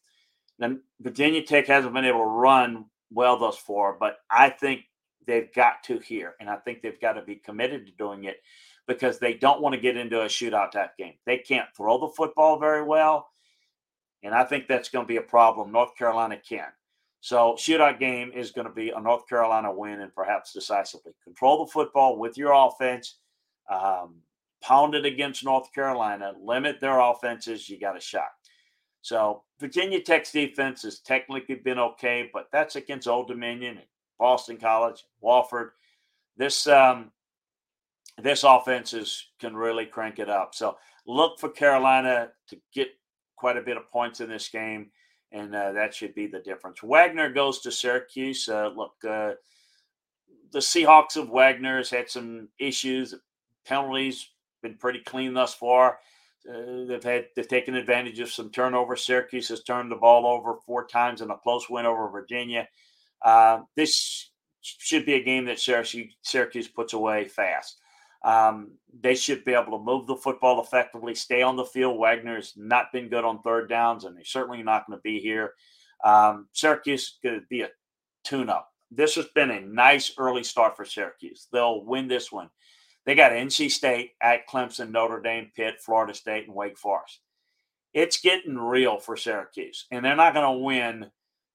Then 0.58 0.82
Virginia 1.00 1.42
Tech 1.42 1.66
hasn't 1.66 1.94
been 1.94 2.04
able 2.04 2.20
to 2.20 2.24
run 2.24 2.86
well 3.12 3.38
thus 3.38 3.56
far, 3.56 3.96
but 3.98 4.18
I 4.30 4.50
think 4.50 4.82
they've 5.26 5.52
got 5.54 5.82
to 5.84 5.98
here. 5.98 6.34
And 6.40 6.48
I 6.48 6.56
think 6.56 6.82
they've 6.82 7.00
got 7.00 7.14
to 7.14 7.22
be 7.22 7.36
committed 7.36 7.86
to 7.86 7.92
doing 7.92 8.24
it 8.24 8.40
because 8.86 9.18
they 9.18 9.34
don't 9.34 9.62
want 9.62 9.74
to 9.74 9.80
get 9.80 9.96
into 9.96 10.22
a 10.22 10.26
shootout 10.26 10.72
type 10.72 10.96
game. 10.96 11.14
They 11.26 11.38
can't 11.38 11.68
throw 11.76 11.98
the 11.98 12.14
football 12.14 12.58
very 12.58 12.82
well. 12.82 13.28
And 14.22 14.34
I 14.34 14.44
think 14.44 14.66
that's 14.66 14.88
going 14.88 15.04
to 15.04 15.08
be 15.08 15.16
a 15.16 15.22
problem. 15.22 15.72
North 15.72 15.96
Carolina 15.96 16.36
can. 16.36 16.68
So, 17.20 17.54
shootout 17.58 17.98
game 17.98 18.32
is 18.34 18.50
going 18.50 18.66
to 18.66 18.72
be 18.72 18.90
a 18.90 19.00
North 19.00 19.26
Carolina 19.26 19.72
win 19.72 20.00
and 20.02 20.14
perhaps 20.14 20.52
decisively. 20.52 21.12
Control 21.24 21.64
the 21.64 21.72
football 21.72 22.18
with 22.18 22.36
your 22.36 22.52
offense, 22.52 23.16
um, 23.70 24.16
pound 24.66 24.94
it 24.94 25.04
against 25.04 25.44
North 25.44 25.72
Carolina, 25.72 26.32
limit 26.40 26.80
their 26.80 26.98
offenses. 26.98 27.68
You 27.68 27.78
got 27.78 27.96
a 27.96 28.00
shot. 28.00 28.30
So, 29.02 29.42
Virginia 29.60 30.00
Tech's 30.00 30.32
defense 30.32 30.82
has 30.82 31.00
technically 31.00 31.56
been 31.56 31.78
okay, 31.78 32.30
but 32.32 32.48
that's 32.50 32.76
against 32.76 33.06
Old 33.06 33.28
Dominion 33.28 33.76
and 33.76 33.86
Boston 34.18 34.56
College, 34.56 35.04
Wofford. 35.22 35.70
This 36.36 36.66
um, 36.66 37.12
this 38.22 38.44
offense 38.44 38.92
is, 38.92 39.26
can 39.40 39.56
really 39.56 39.86
crank 39.86 40.18
it 40.18 40.30
up. 40.30 40.54
So 40.54 40.76
look 41.06 41.38
for 41.40 41.48
Carolina 41.48 42.30
to 42.48 42.56
get 42.72 42.88
quite 43.36 43.56
a 43.56 43.62
bit 43.62 43.76
of 43.76 43.88
points 43.88 44.20
in 44.20 44.28
this 44.28 44.48
game, 44.48 44.90
and 45.32 45.54
uh, 45.54 45.72
that 45.72 45.94
should 45.94 46.14
be 46.14 46.26
the 46.26 46.40
difference. 46.40 46.82
Wagner 46.82 47.30
goes 47.30 47.60
to 47.60 47.72
Syracuse. 47.72 48.48
Uh, 48.48 48.68
look, 48.74 48.94
uh, 49.08 49.32
the 50.52 50.60
Seahawks 50.60 51.16
of 51.16 51.30
Wagner 51.30 51.78
has 51.78 51.90
had 51.90 52.08
some 52.08 52.48
issues. 52.58 53.14
Penalties 53.66 54.28
been 54.64 54.76
pretty 54.76 54.98
clean 54.98 55.34
thus 55.34 55.54
far. 55.54 55.98
Uh, 56.48 56.86
they've 56.88 57.04
had 57.04 57.26
they've 57.36 57.48
taken 57.48 57.76
advantage 57.76 58.18
of 58.18 58.32
some 58.32 58.50
turnover. 58.50 58.96
Syracuse 58.96 59.48
has 59.48 59.62
turned 59.62 59.92
the 59.92 59.96
ball 59.96 60.26
over 60.26 60.56
four 60.66 60.86
times 60.86 61.20
in 61.20 61.30
a 61.30 61.38
close 61.38 61.70
win 61.70 61.86
over 61.86 62.08
Virginia. 62.08 62.66
Uh, 63.22 63.60
this 63.76 64.30
should 64.60 65.06
be 65.06 65.14
a 65.14 65.22
game 65.22 65.44
that 65.44 65.60
Syracuse, 65.60 66.12
Syracuse 66.22 66.68
puts 66.68 66.92
away 66.94 67.28
fast. 67.28 67.78
Um, 68.24 68.72
they 69.00 69.14
should 69.14 69.44
be 69.44 69.52
able 69.52 69.78
to 69.78 69.84
move 69.84 70.06
the 70.06 70.16
football 70.16 70.62
effectively, 70.62 71.14
stay 71.14 71.42
on 71.42 71.56
the 71.56 71.64
field. 71.64 71.98
Wagner's 71.98 72.54
not 72.56 72.90
been 72.90 73.08
good 73.08 73.24
on 73.24 73.42
third 73.42 73.68
downs, 73.68 74.04
and 74.04 74.16
they're 74.16 74.24
certainly 74.24 74.62
not 74.62 74.86
going 74.86 74.98
to 74.98 75.02
be 75.02 75.20
here. 75.20 75.52
Um, 76.02 76.48
Syracuse 76.52 77.02
is 77.02 77.18
going 77.22 77.40
to 77.40 77.46
be 77.48 77.60
a 77.62 77.68
tune 78.24 78.48
up. 78.48 78.70
This 78.90 79.14
has 79.16 79.26
been 79.34 79.50
a 79.50 79.60
nice 79.60 80.12
early 80.16 80.42
start 80.42 80.76
for 80.76 80.84
Syracuse. 80.84 81.48
They'll 81.52 81.84
win 81.84 82.08
this 82.08 82.32
one. 82.32 82.48
They 83.06 83.14
got 83.14 83.32
NC 83.32 83.70
State 83.70 84.12
at 84.22 84.48
Clemson, 84.48 84.90
Notre 84.90 85.20
Dame, 85.20 85.50
Pitt, 85.54 85.80
Florida 85.80 86.14
State, 86.14 86.46
and 86.46 86.54
Wake 86.54 86.78
Forest. 86.78 87.20
It's 87.92 88.20
getting 88.20 88.56
real 88.56 88.98
for 88.98 89.16
Syracuse, 89.16 89.86
and 89.90 90.04
they're 90.04 90.16
not 90.16 90.34
going 90.34 90.46
to 90.46 90.64
win. 90.64 91.06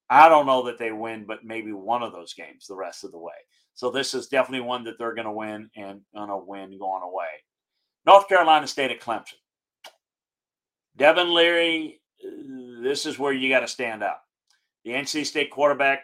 I 0.10 0.30
don't 0.30 0.46
know 0.46 0.64
that 0.64 0.78
they 0.78 0.92
win, 0.92 1.26
but 1.28 1.44
maybe 1.44 1.74
one 1.74 2.04
of 2.04 2.14
those 2.14 2.34
games 2.34 2.66
the 2.66 2.76
rest 2.76 3.04
of 3.04 3.12
the 3.12 3.20
way. 3.20 3.34
So 3.74 3.90
this 3.90 4.14
is 4.14 4.28
definitely 4.28 4.66
one 4.66 4.84
that 4.86 4.98
they're 4.98 5.16
going 5.16 5.26
to 5.26 5.32
win 5.32 5.70
and 5.76 6.02
going 6.16 6.30
to 6.30 6.38
win 6.38 6.78
going 6.78 7.04
away. 7.04 7.28
North 8.06 8.28
Carolina 8.28 8.68
State 8.68 8.92
at 8.92 9.02
Clemson. 9.02 9.34
Devin 10.98 11.34
Leary, 11.34 12.02
this 12.82 13.06
is 13.06 13.20
where 13.20 13.34
you 13.34 13.50
got 13.50 13.62
to 13.62 13.68
stand 13.68 14.04
up. 14.04 14.24
The 14.84 14.92
NC 14.92 15.26
State 15.26 15.52
quarterback 15.52 16.04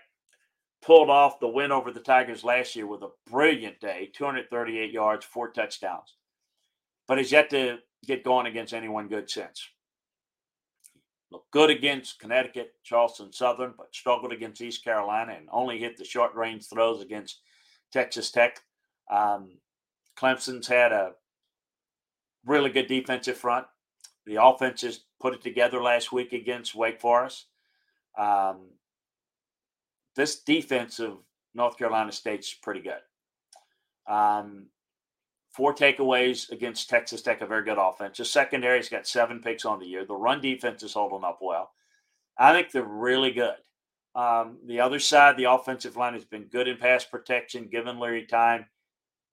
pulled 0.81 1.09
off 1.09 1.39
the 1.39 1.47
win 1.47 1.71
over 1.71 1.91
the 1.91 1.99
Tigers 1.99 2.43
last 2.43 2.75
year 2.75 2.87
with 2.87 3.01
a 3.01 3.09
brilliant 3.29 3.79
day 3.79 4.11
238 4.13 4.91
yards, 4.91 5.25
four 5.25 5.51
touchdowns, 5.51 6.15
but 7.07 7.17
has 7.17 7.31
yet 7.31 7.49
to 7.49 7.79
get 8.05 8.23
going 8.23 8.45
against 8.45 8.73
anyone 8.73 9.07
good 9.07 9.29
since. 9.29 9.67
Looked 11.31 11.51
good 11.51 11.69
against 11.69 12.19
Connecticut, 12.19 12.73
Charleston 12.83 13.33
Southern, 13.33 13.73
but 13.77 13.93
struggled 13.93 14.31
against 14.31 14.61
East 14.61 14.83
Carolina 14.83 15.33
and 15.33 15.47
only 15.51 15.79
hit 15.79 15.97
the 15.97 16.05
short 16.05 16.35
range 16.35 16.67
throws 16.67 17.01
against 17.01 17.41
Texas 17.91 18.31
Tech. 18.31 18.59
Um, 19.11 19.57
Clemson's 20.17 20.67
had 20.67 20.91
a 20.91 21.11
really 22.45 22.69
good 22.69 22.87
defensive 22.87 23.37
front. 23.37 23.65
The 24.25 24.41
offense 24.41 24.81
has 24.81 25.01
put 25.19 25.33
it 25.33 25.41
together 25.41 25.81
last 25.81 26.11
week 26.11 26.31
against 26.31 26.75
Wake 26.75 27.01
Forest. 27.01 27.47
Um, 28.17 28.69
this 30.15 30.41
defense 30.41 30.99
of 30.99 31.17
North 31.53 31.77
Carolina 31.77 32.11
State's 32.11 32.53
pretty 32.53 32.81
good. 32.81 33.01
Um, 34.07 34.67
four 35.51 35.73
takeaways 35.73 36.51
against 36.51 36.89
Texas 36.89 37.21
Tech, 37.21 37.41
a 37.41 37.45
very 37.45 37.63
good 37.63 37.77
offense. 37.77 38.17
The 38.17 38.25
secondary's 38.25 38.89
got 38.89 39.07
seven 39.07 39.39
picks 39.39 39.65
on 39.65 39.79
the 39.79 39.85
year. 39.85 40.05
The 40.05 40.13
run 40.13 40.41
defense 40.41 40.83
is 40.83 40.93
holding 40.93 41.25
up 41.25 41.39
well. 41.41 41.71
I 42.37 42.53
think 42.53 42.71
they're 42.71 42.83
really 42.83 43.31
good. 43.31 43.55
Um, 44.15 44.57
the 44.65 44.79
other 44.79 44.99
side, 44.99 45.37
the 45.37 45.51
offensive 45.51 45.97
line 45.97 46.13
has 46.13 46.25
been 46.25 46.45
good 46.45 46.67
in 46.67 46.77
pass 46.77 47.05
protection, 47.05 47.67
given 47.69 47.99
Leary 47.99 48.25
time. 48.25 48.65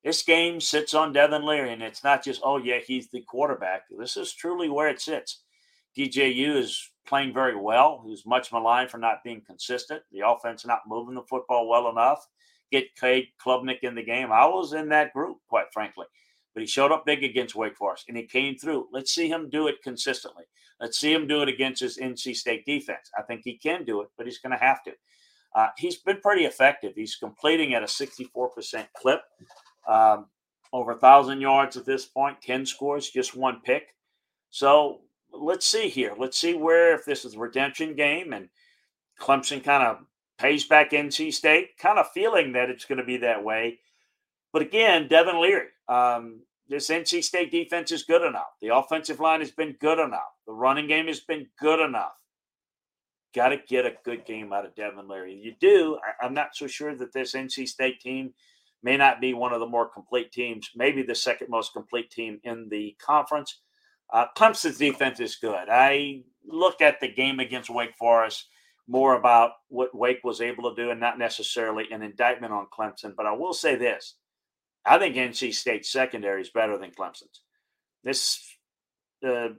This 0.04 0.22
game 0.22 0.60
sits 0.60 0.94
on 0.94 1.12
Devin 1.12 1.44
Leary, 1.44 1.72
and 1.72 1.82
it's 1.82 2.02
not 2.02 2.24
just, 2.24 2.40
oh, 2.44 2.56
yeah, 2.56 2.78
he's 2.78 3.08
the 3.08 3.20
quarterback. 3.20 3.82
This 3.96 4.16
is 4.16 4.32
truly 4.32 4.68
where 4.68 4.88
it 4.88 5.00
sits. 5.00 5.42
DJU 5.96 6.56
is 6.56 6.90
playing 7.06 7.34
very 7.34 7.56
well. 7.56 8.02
He's 8.06 8.26
much 8.26 8.52
maligned 8.52 8.90
for 8.90 8.98
not 8.98 9.24
being 9.24 9.42
consistent. 9.46 10.02
The 10.12 10.26
offense 10.26 10.66
not 10.66 10.82
moving 10.86 11.14
the 11.14 11.22
football 11.22 11.68
well 11.68 11.88
enough. 11.90 12.26
Get 12.70 12.94
Cade 12.96 13.28
Klubnik 13.44 13.80
in 13.82 13.94
the 13.94 14.02
game. 14.02 14.32
I 14.32 14.46
was 14.46 14.72
in 14.72 14.88
that 14.90 15.12
group, 15.12 15.38
quite 15.48 15.72
frankly. 15.72 16.06
But 16.54 16.60
he 16.60 16.66
showed 16.66 16.92
up 16.92 17.06
big 17.06 17.24
against 17.24 17.54
Wake 17.54 17.76
Forest, 17.76 18.06
and 18.08 18.16
he 18.16 18.24
came 18.24 18.56
through. 18.56 18.88
Let's 18.92 19.12
see 19.14 19.28
him 19.28 19.48
do 19.50 19.68
it 19.68 19.82
consistently. 19.82 20.44
Let's 20.80 20.98
see 20.98 21.12
him 21.12 21.26
do 21.26 21.42
it 21.42 21.48
against 21.48 21.80
his 21.80 21.98
NC 21.98 22.36
State 22.36 22.66
defense. 22.66 23.10
I 23.16 23.22
think 23.22 23.42
he 23.44 23.56
can 23.56 23.84
do 23.84 24.02
it, 24.02 24.08
but 24.16 24.26
he's 24.26 24.38
going 24.38 24.56
to 24.56 24.64
have 24.64 24.82
to. 24.84 24.92
Uh, 25.54 25.68
he's 25.76 25.96
been 25.96 26.20
pretty 26.20 26.44
effective. 26.44 26.92
He's 26.94 27.16
completing 27.16 27.74
at 27.74 27.82
a 27.82 27.86
64% 27.86 28.86
clip, 28.96 29.20
um, 29.86 30.26
over 30.72 30.92
1,000 30.92 31.40
yards 31.40 31.76
at 31.76 31.84
this 31.84 32.06
point, 32.06 32.40
10 32.42 32.66
scores, 32.66 33.10
just 33.10 33.36
one 33.36 33.60
pick. 33.64 33.94
So 34.50 35.00
let's 35.32 35.66
see 35.66 35.88
here. 35.88 36.14
Let's 36.16 36.38
see 36.38 36.54
where, 36.54 36.94
if 36.94 37.04
this 37.04 37.24
is 37.24 37.34
a 37.34 37.38
redemption 37.38 37.94
game 37.94 38.32
and 38.32 38.48
Clemson 39.20 39.62
kind 39.62 39.82
of 39.82 39.98
pays 40.38 40.64
back 40.64 40.90
NC 40.90 41.32
State, 41.32 41.76
kind 41.78 41.98
of 41.98 42.10
feeling 42.12 42.52
that 42.52 42.70
it's 42.70 42.84
going 42.84 42.98
to 42.98 43.04
be 43.04 43.18
that 43.18 43.44
way. 43.44 43.78
But 44.52 44.62
again, 44.62 45.08
Devin 45.08 45.40
Leary, 45.40 45.68
um, 45.88 46.40
this 46.68 46.90
NC 46.90 47.24
State 47.24 47.50
defense 47.50 47.92
is 47.92 48.02
good 48.02 48.22
enough. 48.22 48.56
The 48.60 48.74
offensive 48.74 49.20
line 49.20 49.40
has 49.40 49.50
been 49.50 49.76
good 49.80 49.98
enough. 49.98 50.32
The 50.46 50.52
running 50.52 50.86
game 50.86 51.06
has 51.06 51.20
been 51.20 51.46
good 51.58 51.80
enough. 51.80 52.12
Got 53.34 53.48
to 53.48 53.56
get 53.56 53.86
a 53.86 53.94
good 54.04 54.26
game 54.26 54.52
out 54.52 54.66
of 54.66 54.74
Devin 54.74 55.08
Leary. 55.08 55.34
You 55.34 55.54
do. 55.58 55.98
I, 56.20 56.26
am 56.26 56.34
not 56.34 56.54
so 56.54 56.66
sure 56.66 56.94
that 56.94 57.12
this 57.12 57.34
NC 57.34 57.66
State 57.66 58.00
team 58.00 58.34
may 58.82 58.96
not 58.96 59.20
be 59.20 59.32
one 59.32 59.52
of 59.52 59.60
the 59.60 59.66
more 59.66 59.88
complete 59.88 60.32
teams, 60.32 60.70
maybe 60.74 61.02
the 61.02 61.14
second 61.14 61.48
most 61.48 61.72
complete 61.72 62.10
team 62.10 62.40
in 62.44 62.68
the 62.68 62.96
conference. 63.00 63.60
Uh, 64.12 64.26
Clemson's 64.36 64.78
defense 64.78 65.20
is 65.20 65.36
good. 65.36 65.68
I 65.70 66.22
look 66.46 66.80
at 66.80 67.00
the 67.00 67.08
game 67.08 67.40
against 67.40 67.70
Wake 67.70 67.96
Forest 67.96 68.46
more 68.88 69.14
about 69.14 69.52
what 69.68 69.94
Wake 69.94 70.20
was 70.22 70.40
able 70.40 70.68
to 70.68 70.82
do 70.82 70.90
and 70.90 71.00
not 71.00 71.18
necessarily 71.18 71.90
an 71.90 72.02
indictment 72.02 72.52
on 72.52 72.66
Clemson. 72.76 73.14
But 73.16 73.26
I 73.26 73.32
will 73.32 73.54
say 73.54 73.76
this 73.76 74.16
I 74.84 74.98
think 74.98 75.16
NC 75.16 75.54
State 75.54 75.86
secondary 75.86 76.42
is 76.42 76.50
better 76.50 76.76
than 76.76 76.90
Clemson's. 76.90 77.42
This 78.04 78.44
uh, 79.26 79.50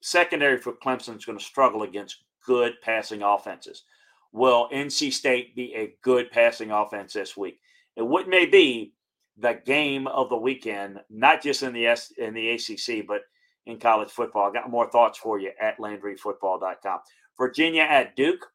secondary 0.00 0.58
for 0.58 0.72
Clemson 0.72 1.16
is 1.16 1.24
going 1.24 1.38
to 1.38 1.44
struggle 1.44 1.82
against 1.82 2.24
good 2.46 2.74
passing 2.82 3.22
offenses. 3.22 3.84
Will 4.32 4.68
NC 4.72 5.12
State 5.12 5.54
be 5.54 5.74
a 5.74 5.94
good 6.02 6.30
passing 6.30 6.70
offense 6.70 7.12
this 7.12 7.36
week? 7.36 7.60
And 7.96 8.08
what 8.08 8.28
may 8.28 8.46
be 8.46 8.94
the 9.36 9.60
game 9.64 10.06
of 10.06 10.28
the 10.28 10.36
weekend, 10.36 11.00
not 11.10 11.42
just 11.42 11.62
in 11.62 11.72
the 11.72 11.86
S 11.86 12.12
in 12.16 12.34
the 12.34 12.50
ACC, 12.50 13.06
but 13.06 13.22
in 13.70 13.78
college 13.78 14.10
football. 14.10 14.48
I 14.48 14.52
got 14.52 14.70
more 14.70 14.90
thoughts 14.90 15.18
for 15.18 15.38
you 15.38 15.50
at 15.60 15.78
LandryFootball.com. 15.78 17.00
Virginia 17.38 17.82
at 17.82 18.16
Duke, 18.16 18.46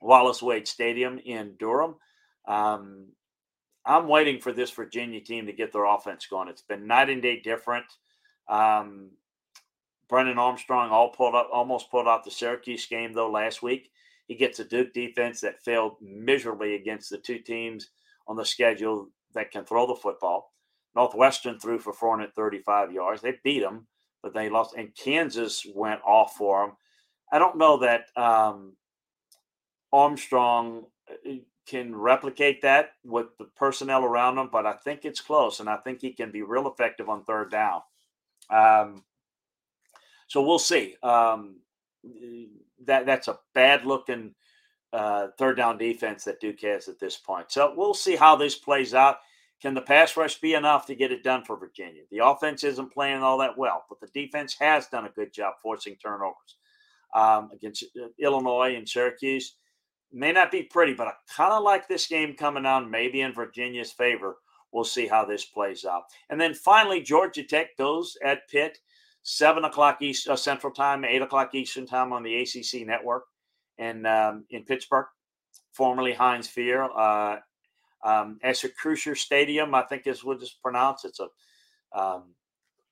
Wallace 0.00 0.42
Wade 0.42 0.66
Stadium 0.66 1.18
in 1.18 1.54
Durham. 1.58 1.94
Um, 2.46 3.08
I'm 3.84 4.08
waiting 4.08 4.40
for 4.40 4.52
this 4.52 4.70
Virginia 4.70 5.20
team 5.20 5.46
to 5.46 5.52
get 5.52 5.72
their 5.72 5.84
offense 5.84 6.26
going. 6.26 6.48
It's 6.48 6.62
been 6.62 6.86
night 6.86 7.10
and 7.10 7.22
day 7.22 7.40
different. 7.40 7.86
Um, 8.48 9.10
Brennan 10.08 10.38
Armstrong 10.38 10.90
all 10.90 11.10
pulled 11.10 11.34
up, 11.34 11.48
almost 11.52 11.90
pulled 11.90 12.06
out 12.06 12.24
the 12.24 12.30
Syracuse 12.30 12.86
game 12.86 13.12
though 13.12 13.30
last 13.30 13.62
week. 13.62 13.90
He 14.26 14.34
gets 14.36 14.60
a 14.60 14.64
Duke 14.64 14.92
defense 14.92 15.40
that 15.40 15.64
failed 15.64 15.96
miserably 16.00 16.74
against 16.74 17.10
the 17.10 17.18
two 17.18 17.38
teams 17.38 17.90
on 18.28 18.36
the 18.36 18.44
schedule 18.44 19.08
that 19.34 19.50
can 19.50 19.64
throw 19.64 19.86
the 19.86 19.96
football. 19.96 20.52
Northwestern 20.94 21.58
threw 21.58 21.78
for 21.78 21.92
435 21.92 22.92
yards. 22.92 23.22
They 23.22 23.34
beat 23.42 23.60
them, 23.60 23.86
but 24.22 24.34
they 24.34 24.48
lost, 24.48 24.74
and 24.76 24.94
Kansas 24.94 25.66
went 25.74 26.00
off 26.04 26.36
for 26.36 26.66
them. 26.66 26.76
I 27.32 27.38
don't 27.38 27.58
know 27.58 27.78
that 27.78 28.06
um, 28.16 28.76
Armstrong 29.92 30.84
uh, 31.10 31.32
can 31.66 31.94
replicate 31.94 32.62
that 32.62 32.92
with 33.04 33.26
the 33.38 33.44
personnel 33.56 34.04
around 34.04 34.38
him, 34.38 34.48
but 34.52 34.66
I 34.66 34.74
think 34.74 35.04
it's 35.04 35.20
close, 35.20 35.60
and 35.60 35.68
I 35.68 35.76
think 35.76 36.00
he 36.00 36.12
can 36.12 36.30
be 36.30 36.42
real 36.42 36.68
effective 36.68 37.08
on 37.08 37.24
third 37.24 37.50
down. 37.50 37.82
Um, 38.50 39.04
so 40.26 40.42
we'll 40.42 40.58
see. 40.58 40.96
Um, 41.02 41.56
that 42.84 43.06
that's 43.06 43.28
a 43.28 43.38
bad 43.54 43.84
looking 43.84 44.34
uh, 44.92 45.28
third 45.38 45.56
down 45.56 45.78
defense 45.78 46.24
that 46.24 46.40
Duke 46.40 46.60
has 46.62 46.88
at 46.88 46.98
this 46.98 47.16
point. 47.16 47.52
So 47.52 47.72
we'll 47.76 47.94
see 47.94 48.16
how 48.16 48.36
this 48.36 48.54
plays 48.54 48.94
out. 48.94 49.18
Can 49.62 49.74
the 49.74 49.80
pass 49.80 50.16
rush 50.16 50.40
be 50.40 50.54
enough 50.54 50.86
to 50.86 50.96
get 50.96 51.12
it 51.12 51.22
done 51.22 51.44
for 51.44 51.56
Virginia? 51.56 52.02
The 52.10 52.18
offense 52.18 52.64
isn't 52.64 52.92
playing 52.92 53.22
all 53.22 53.38
that 53.38 53.56
well, 53.56 53.84
but 53.88 54.00
the 54.00 54.08
defense 54.08 54.56
has 54.58 54.88
done 54.88 55.06
a 55.06 55.10
good 55.10 55.32
job 55.32 55.54
forcing 55.62 55.94
turnovers 55.94 56.56
um, 57.14 57.48
against 57.54 57.84
uh, 57.96 58.08
Illinois 58.18 58.74
and 58.74 58.88
Syracuse. 58.88 59.54
May 60.12 60.32
not 60.32 60.50
be 60.50 60.64
pretty, 60.64 60.94
but 60.94 61.06
I 61.06 61.12
kind 61.32 61.52
of 61.52 61.62
like 61.62 61.86
this 61.86 62.08
game 62.08 62.34
coming 62.34 62.66
on, 62.66 62.90
maybe 62.90 63.20
in 63.20 63.32
Virginia's 63.32 63.92
favor. 63.92 64.38
We'll 64.72 64.82
see 64.82 65.06
how 65.06 65.24
this 65.24 65.44
plays 65.44 65.84
out. 65.84 66.04
And 66.28 66.40
then 66.40 66.54
finally, 66.54 67.00
Georgia 67.00 67.44
Tech 67.44 67.76
goes 67.78 68.16
at 68.24 68.48
Pitt, 68.48 68.78
seven 69.22 69.64
o'clock 69.64 70.02
East 70.02 70.26
uh, 70.26 70.34
Central 70.34 70.72
Time, 70.72 71.04
eight 71.04 71.22
o'clock 71.22 71.54
Eastern 71.54 71.86
Time 71.86 72.12
on 72.12 72.24
the 72.24 72.42
ACC 72.42 72.84
network, 72.84 73.26
and 73.78 74.08
um, 74.08 74.44
in 74.50 74.64
Pittsburgh, 74.64 75.06
formerly 75.70 76.14
Heinz 76.14 76.48
Field. 76.48 76.90
Uh, 76.96 77.36
um, 78.04 78.38
Acrisure 78.42 79.16
Stadium, 79.16 79.74
I 79.74 79.82
think 79.82 80.06
is 80.06 80.24
what 80.24 80.40
it's 80.40 80.50
pronounced. 80.50 81.04
It's 81.04 81.20
a 81.20 81.28
um, 81.98 82.34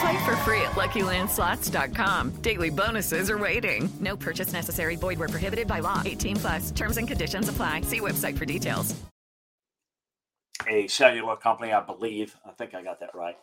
Play 0.00 0.24
for 0.24 0.36
free 0.36 0.62
at 0.62 0.72
LuckyLandSlots.com. 0.72 2.30
Daily 2.40 2.70
bonuses 2.70 3.30
are 3.30 3.36
waiting. 3.36 3.92
No 4.00 4.16
purchase 4.16 4.50
necessary. 4.52 4.96
Void 4.96 5.18
where 5.18 5.28
prohibited 5.28 5.68
by 5.68 5.80
law. 5.80 6.00
18 6.04 6.36
plus. 6.36 6.70
Terms 6.70 6.96
and 6.96 7.06
conditions 7.06 7.50
apply. 7.50 7.82
See 7.82 8.00
website 8.00 8.38
for 8.38 8.46
details. 8.46 8.94
A 10.68 10.88
cellular 10.88 11.36
company, 11.36 11.72
I 11.72 11.82
believe. 11.82 12.34
I 12.46 12.52
think 12.52 12.74
I 12.74 12.82
got 12.82 13.00
that 13.00 13.14
right. 13.14 13.36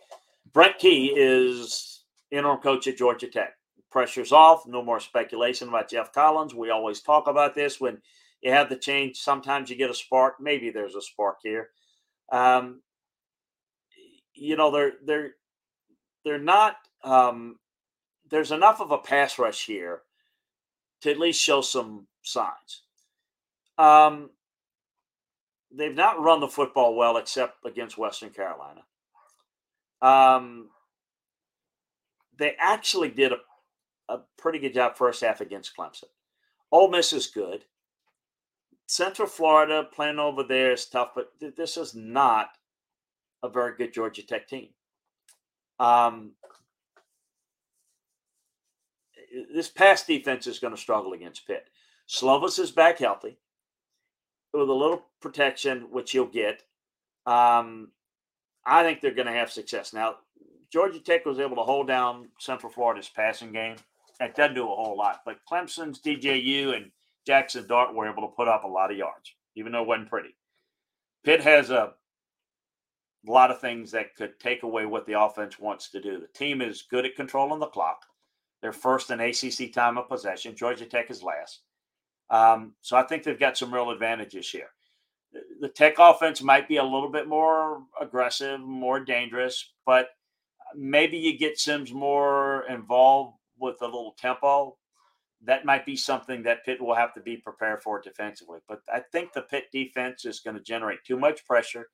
Brent 0.52 0.80
Key 0.80 1.14
is 1.16 2.04
interim 2.32 2.58
coach 2.58 2.88
at 2.88 2.98
Georgia 2.98 3.28
Tech. 3.28 3.54
Pressure's 3.92 4.32
off. 4.32 4.66
No 4.66 4.82
more 4.82 5.00
speculation 5.00 5.70
about 5.70 5.90
Geoff 5.90 6.12
Collins. 6.12 6.56
We 6.56 6.72
always 6.72 7.02
talk 7.02 7.28
about 7.28 7.54
this 7.54 7.80
when 7.80 8.02
you 8.42 8.52
have 8.52 8.70
the 8.70 8.78
change. 8.78 9.18
Sometimes 9.18 9.70
you 9.70 9.76
get 9.76 9.92
a 9.92 9.96
spark. 9.96 10.36
Maybe 10.40 10.72
there's 10.72 10.96
a 10.96 11.02
spark 11.02 11.38
here. 11.44 11.70
Um, 12.32 12.82
you 14.34 14.56
know, 14.56 14.72
they're 14.72 14.94
they're 15.06 15.32
they're 16.24 16.40
not. 16.40 16.76
Um, 17.04 17.60
there's 18.30 18.52
enough 18.52 18.82
of 18.82 18.92
a 18.92 18.98
pass 18.98 19.40
rush 19.40 19.66
here 19.66 20.02
to 21.02 21.12
at 21.12 21.20
least 21.20 21.42
show 21.42 21.62
some 21.62 22.08
signs. 22.22 22.84
Um, 23.78 24.32
they've 25.72 25.96
not 25.96 26.22
run 26.22 26.40
the 26.40 26.48
football 26.48 26.96
well 26.96 27.18
except 27.18 27.66
against 27.66 27.98
Western 27.98 28.32
Carolina. 28.32 28.82
Um, 30.02 30.70
they 32.38 32.56
actually 32.60 33.10
did 33.10 33.32
a, 33.32 33.38
a 34.10 34.20
pretty 34.38 34.60
good 34.60 34.74
job 34.74 34.96
first 34.96 35.22
half 35.22 35.42
against 35.42 35.76
Clemson. 35.78 36.06
Ole 36.72 36.90
Miss 36.90 37.14
is 37.14 37.28
good. 37.28 37.64
Central 38.88 39.28
Florida 39.28 39.88
playing 39.92 40.20
over 40.20 40.44
there 40.44 40.72
is 40.72 40.86
tough, 40.86 41.12
but 41.16 41.38
th- 41.40 41.56
this 41.56 41.78
is 41.78 41.94
not 41.94 42.50
a 43.44 43.50
very 43.50 43.76
good 43.76 43.94
Georgia 43.94 44.24
Tech 44.24 44.48
team. 44.48 44.70
Um, 45.80 46.32
this 49.54 49.70
pass 49.70 50.06
defense 50.06 50.48
is 50.48 50.60
going 50.60 50.74
to 50.74 50.82
struggle 50.82 51.14
against 51.14 51.46
Pitt. 51.48 51.70
Slovis 52.10 52.60
is 52.60 52.72
back 52.72 53.00
healthy 53.00 53.38
with 54.54 54.70
a 54.70 54.74
little 54.74 55.04
protection, 55.22 55.88
which 55.92 56.12
he'll 56.12 56.26
get. 56.26 56.64
Um, 57.26 57.92
I 58.66 58.84
think 58.84 59.02
they're 59.02 59.14
going 59.14 59.28
to 59.28 59.34
have 59.34 59.52
success. 59.52 59.94
Now, 59.94 60.16
Georgia 60.72 61.00
Tech 61.00 61.26
was 61.26 61.40
able 61.40 61.56
to 61.58 61.64
hold 61.64 61.88
down 61.88 62.30
Central 62.40 62.72
Florida's 62.72 63.10
passing 63.10 63.52
game. 63.52 63.76
That 64.20 64.36
doesn't 64.36 64.56
do 64.56 64.64
a 64.64 64.76
whole 64.76 64.98
lot, 64.98 65.22
but 65.26 65.40
Clemson's 65.50 66.02
DJU 66.02 66.76
and 66.76 66.92
Jackson 67.26 67.68
Dart 67.68 67.94
were 67.94 68.10
able 68.10 68.24
to 68.24 68.36
put 68.36 68.48
up 68.48 68.64
a 68.64 68.68
lot 68.68 68.92
of 68.92 68.98
yards, 68.98 69.34
even 69.56 69.72
though 69.72 69.84
it 69.84 69.88
wasn't 69.88 70.10
pretty. 70.10 70.36
Pitt 71.24 71.42
has 71.42 71.70
a 71.70 71.94
lot 73.26 73.52
of 73.52 73.60
things 73.60 73.92
that 73.92 74.16
could 74.16 74.40
take 74.40 74.64
away 74.64 74.86
what 74.86 75.06
the 75.06 75.20
offense 75.20 75.60
wants 75.60 75.90
to 75.92 76.02
do. 76.02 76.20
The 76.20 76.40
team 76.40 76.62
is 76.62 76.84
good 76.90 77.06
at 77.06 77.16
controlling 77.16 77.60
the 77.60 77.68
clock. 77.68 78.06
They're 78.62 78.74
first 78.74 79.12
in 79.12 79.20
ACC 79.20 79.72
time 79.72 79.98
of 79.98 80.08
possession. 80.08 80.56
Georgia 80.56 80.86
Tech 80.86 81.12
is 81.12 81.24
last. 81.24 81.62
Um, 82.30 82.74
so 82.82 82.98
I 82.98 83.04
think 83.04 83.24
they've 83.24 83.40
got 83.40 83.58
some 83.58 83.74
real 83.74 83.92
advantages 83.92 84.50
here. 84.50 84.70
The 85.60 85.70
Tech 85.70 85.96
offense 86.00 86.42
might 86.42 86.68
be 86.68 86.78
a 86.78 86.84
little 86.84 87.12
bit 87.12 87.28
more 87.28 87.84
aggressive, 88.02 88.60
more 88.60 89.00
dangerous, 89.00 89.74
but 89.86 90.10
maybe 90.76 91.18
you 91.18 91.38
get 91.38 91.60
Sims 91.60 91.94
more 91.94 92.66
involved 92.70 93.38
with 93.60 93.82
a 93.82 93.86
little 93.86 94.16
tempo. 94.18 94.78
That 95.44 95.66
might 95.66 95.86
be 95.86 95.96
something 95.96 96.44
that 96.44 96.66
Pitt 96.66 96.82
will 96.82 96.96
have 96.96 97.14
to 97.14 97.22
be 97.22 97.38
prepared 97.38 97.84
for 97.84 98.02
defensively. 98.02 98.60
But 98.68 98.82
I 98.92 99.02
think 99.12 99.34
the 99.34 99.44
Pitt 99.44 99.66
defense 99.72 100.26
is 100.26 100.40
going 100.40 100.56
to 100.56 100.64
generate 100.64 101.04
too 101.06 101.20
much 101.20 101.46
pressure 101.46 101.88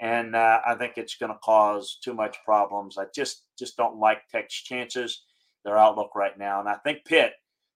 and 0.00 0.36
uh, 0.36 0.60
I 0.66 0.74
think 0.74 0.94
it's 0.96 1.16
going 1.16 1.32
to 1.32 1.38
cause 1.42 1.98
too 2.02 2.14
much 2.14 2.36
problems. 2.44 2.98
I 2.98 3.04
just 3.14 3.44
just 3.58 3.76
don't 3.76 3.98
like 3.98 4.28
Tech's 4.30 4.62
chances, 4.62 5.22
their 5.64 5.78
outlook 5.78 6.14
right 6.14 6.38
now, 6.38 6.60
and 6.60 6.68
I 6.68 6.76
think 6.84 7.04
Pitt 7.04 7.32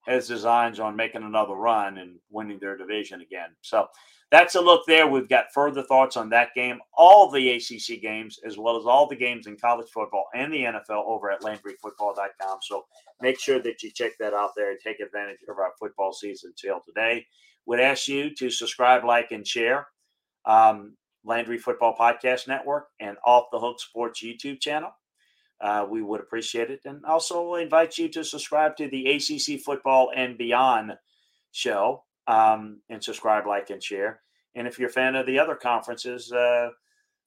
has 0.07 0.29
designs 0.29 0.81
on 0.81 0.97
making 0.97 1.23
another 1.23 1.55
run 1.55 1.99
and 1.99 2.19
winning 2.31 2.59
their 2.59 2.77
division 2.77 3.21
again. 3.21 3.51
So 3.61 3.87
that's 4.31 4.55
a 4.55 4.61
look 4.61 4.87
there. 4.87 5.07
We've 5.07 5.29
got 5.29 5.53
further 5.53 5.83
thoughts 5.83 6.17
on 6.17 6.31
that 6.31 6.55
game, 6.55 6.79
all 6.97 7.31
the 7.31 7.51
ACC 7.51 8.01
games, 8.01 8.39
as 8.47 8.57
well 8.57 8.77
as 8.77 8.87
all 8.87 9.07
the 9.07 9.17
games 9.17 9.47
in 9.47 9.57
college 9.57 9.89
football 9.93 10.27
and 10.35 10.53
the 10.53 10.65
NFL 10.65 11.05
over 11.07 11.31
at 11.31 11.43
LandryFootball.com. 11.43 12.59
So 12.63 12.85
make 13.21 13.41
sure 13.41 13.61
that 13.61 13.83
you 13.83 13.91
check 13.91 14.13
that 14.21 14.33
out 14.33 14.51
there 14.57 14.71
and 14.71 14.79
take 14.81 15.01
advantage 15.01 15.39
of 15.49 15.59
our 15.59 15.73
football 15.79 16.13
season 16.13 16.53
till 16.57 16.81
today. 16.87 17.27
Would 17.67 17.81
ask 17.81 18.09
you 18.09 18.35
to 18.37 18.51
subscribe, 18.51 19.05
like, 19.05 19.33
and 19.33 19.47
share. 19.47 19.89
Um, 20.47 20.97
Landry 21.25 21.59
Football 21.59 21.97
Podcast 21.99 22.49
Network 22.49 22.89
and 22.99 23.17
Off 23.25 23.47
the 23.53 23.59
Hook 23.59 23.81
Sports 23.81 24.23
YouTube 24.23 24.61
channel. 24.61 24.91
Uh, 25.61 25.87
we 25.89 26.03
would 26.03 26.21
appreciate 26.21 26.71
it. 26.71 26.81
And 26.85 27.05
also 27.05 27.55
invite 27.55 27.99
you 27.99 28.09
to 28.11 28.25
subscribe 28.25 28.77
to 28.77 28.89
the 28.89 29.07
ACC 29.11 29.61
Football 29.61 30.11
and 30.15 30.39
Beyond 30.39 30.93
show 31.53 32.05
um, 32.27 32.81
and 32.89 33.03
subscribe, 33.03 33.47
like, 33.47 33.71
and 33.71 33.83
share. 33.83 34.21
And 34.55 34.67
if 34.67 34.79
you're 34.79 34.89
a 34.89 34.93
fan 34.93 35.17
of 35.17 35.27
the 35.27 35.39
other 35.39 35.55
conferences, 35.55 36.33
uh, 36.33 36.71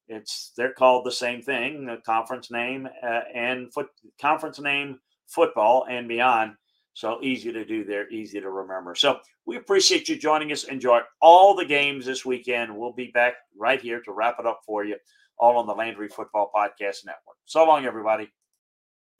it's 0.07 0.51
they're 0.57 0.73
called 0.73 1.05
the 1.05 1.11
same 1.11 1.41
thing, 1.41 1.85
the 1.85 1.97
conference 2.05 2.51
name 2.51 2.87
uh, 3.01 3.21
and 3.33 3.73
foot 3.73 3.87
conference 4.19 4.59
name 4.59 4.99
football 5.27 5.85
and 5.89 6.07
beyond. 6.07 6.55
So 6.93 7.19
easy 7.21 7.51
to 7.51 7.65
do 7.65 7.83
there, 7.83 8.09
easy 8.11 8.39
to 8.39 8.49
remember. 8.49 8.95
So 8.95 9.19
we 9.45 9.57
appreciate 9.57 10.07
you 10.09 10.15
joining 10.15 10.51
us. 10.51 10.63
Enjoy 10.63 10.99
all 11.21 11.55
the 11.55 11.65
games 11.65 12.05
this 12.05 12.23
weekend. 12.23 12.77
We'll 12.77 12.93
be 12.93 13.11
back 13.11 13.33
right 13.57 13.81
here 13.81 14.01
to 14.01 14.11
wrap 14.11 14.35
it 14.39 14.45
up 14.45 14.61
for 14.65 14.85
you, 14.85 14.97
all 15.37 15.57
on 15.57 15.65
the 15.65 15.73
Landry 15.73 16.07
Football 16.07 16.51
Podcast 16.53 17.05
Network. 17.05 17.37
So 17.45 17.65
long, 17.65 17.85
everybody. 17.85 18.31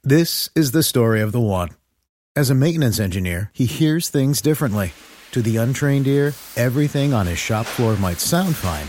This 0.04 0.50
is 0.56 0.72
the 0.72 0.84
story 0.84 1.22
of 1.22 1.32
the 1.32 1.42
one. 1.42 1.70
As 2.36 2.50
a 2.50 2.56
maintenance 2.56 3.00
engineer, 3.00 3.50
he 3.54 3.66
hears 3.66 4.10
things 4.10 4.42
differently. 4.42 4.94
To 5.32 5.42
the 5.42 5.58
untrained 5.58 6.08
ear, 6.08 6.34
everything 6.56 7.14
on 7.14 7.26
his 7.26 7.40
shop 7.40 7.66
floor 7.66 7.96
might 7.96 8.20
sound 8.20 8.56
fine, 8.56 8.88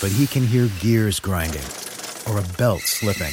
but 0.00 0.16
he 0.16 0.26
can 0.26 0.46
hear 0.46 0.68
gears 0.80 1.18
grinding 1.18 1.64
or 2.28 2.38
a 2.38 2.56
belt 2.56 2.82
slipping. 2.82 3.32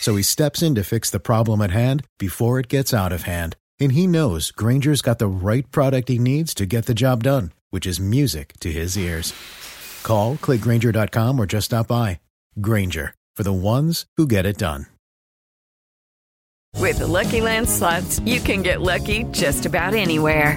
So 0.00 0.16
he 0.16 0.22
steps 0.22 0.62
in 0.62 0.74
to 0.76 0.84
fix 0.84 1.10
the 1.10 1.20
problem 1.20 1.60
at 1.60 1.70
hand 1.70 2.04
before 2.18 2.58
it 2.58 2.68
gets 2.68 2.94
out 2.94 3.12
of 3.12 3.24
hand. 3.24 3.56
And 3.80 3.92
he 3.92 4.06
knows 4.06 4.50
Grainger's 4.50 5.02
got 5.02 5.18
the 5.18 5.26
right 5.26 5.68
product 5.70 6.08
he 6.08 6.18
needs 6.18 6.54
to 6.54 6.66
get 6.66 6.86
the 6.86 6.94
job 6.94 7.24
done, 7.24 7.52
which 7.70 7.86
is 7.86 8.00
music 8.00 8.54
to 8.60 8.70
his 8.70 8.96
ears. 8.96 9.34
Call, 10.02 10.36
clickgrainger.com, 10.36 11.40
or 11.40 11.46
just 11.46 11.66
stop 11.66 11.88
by. 11.88 12.20
Grainger, 12.60 13.14
for 13.34 13.42
the 13.42 13.52
ones 13.52 14.06
who 14.16 14.26
get 14.26 14.46
it 14.46 14.58
done. 14.58 14.86
With 16.76 16.98
the 16.98 17.06
Lucky 17.06 17.40
Land 17.40 17.68
slots, 17.68 18.20
you 18.20 18.40
can 18.40 18.62
get 18.62 18.80
lucky 18.80 19.24
just 19.32 19.66
about 19.66 19.94
anywhere. 19.94 20.56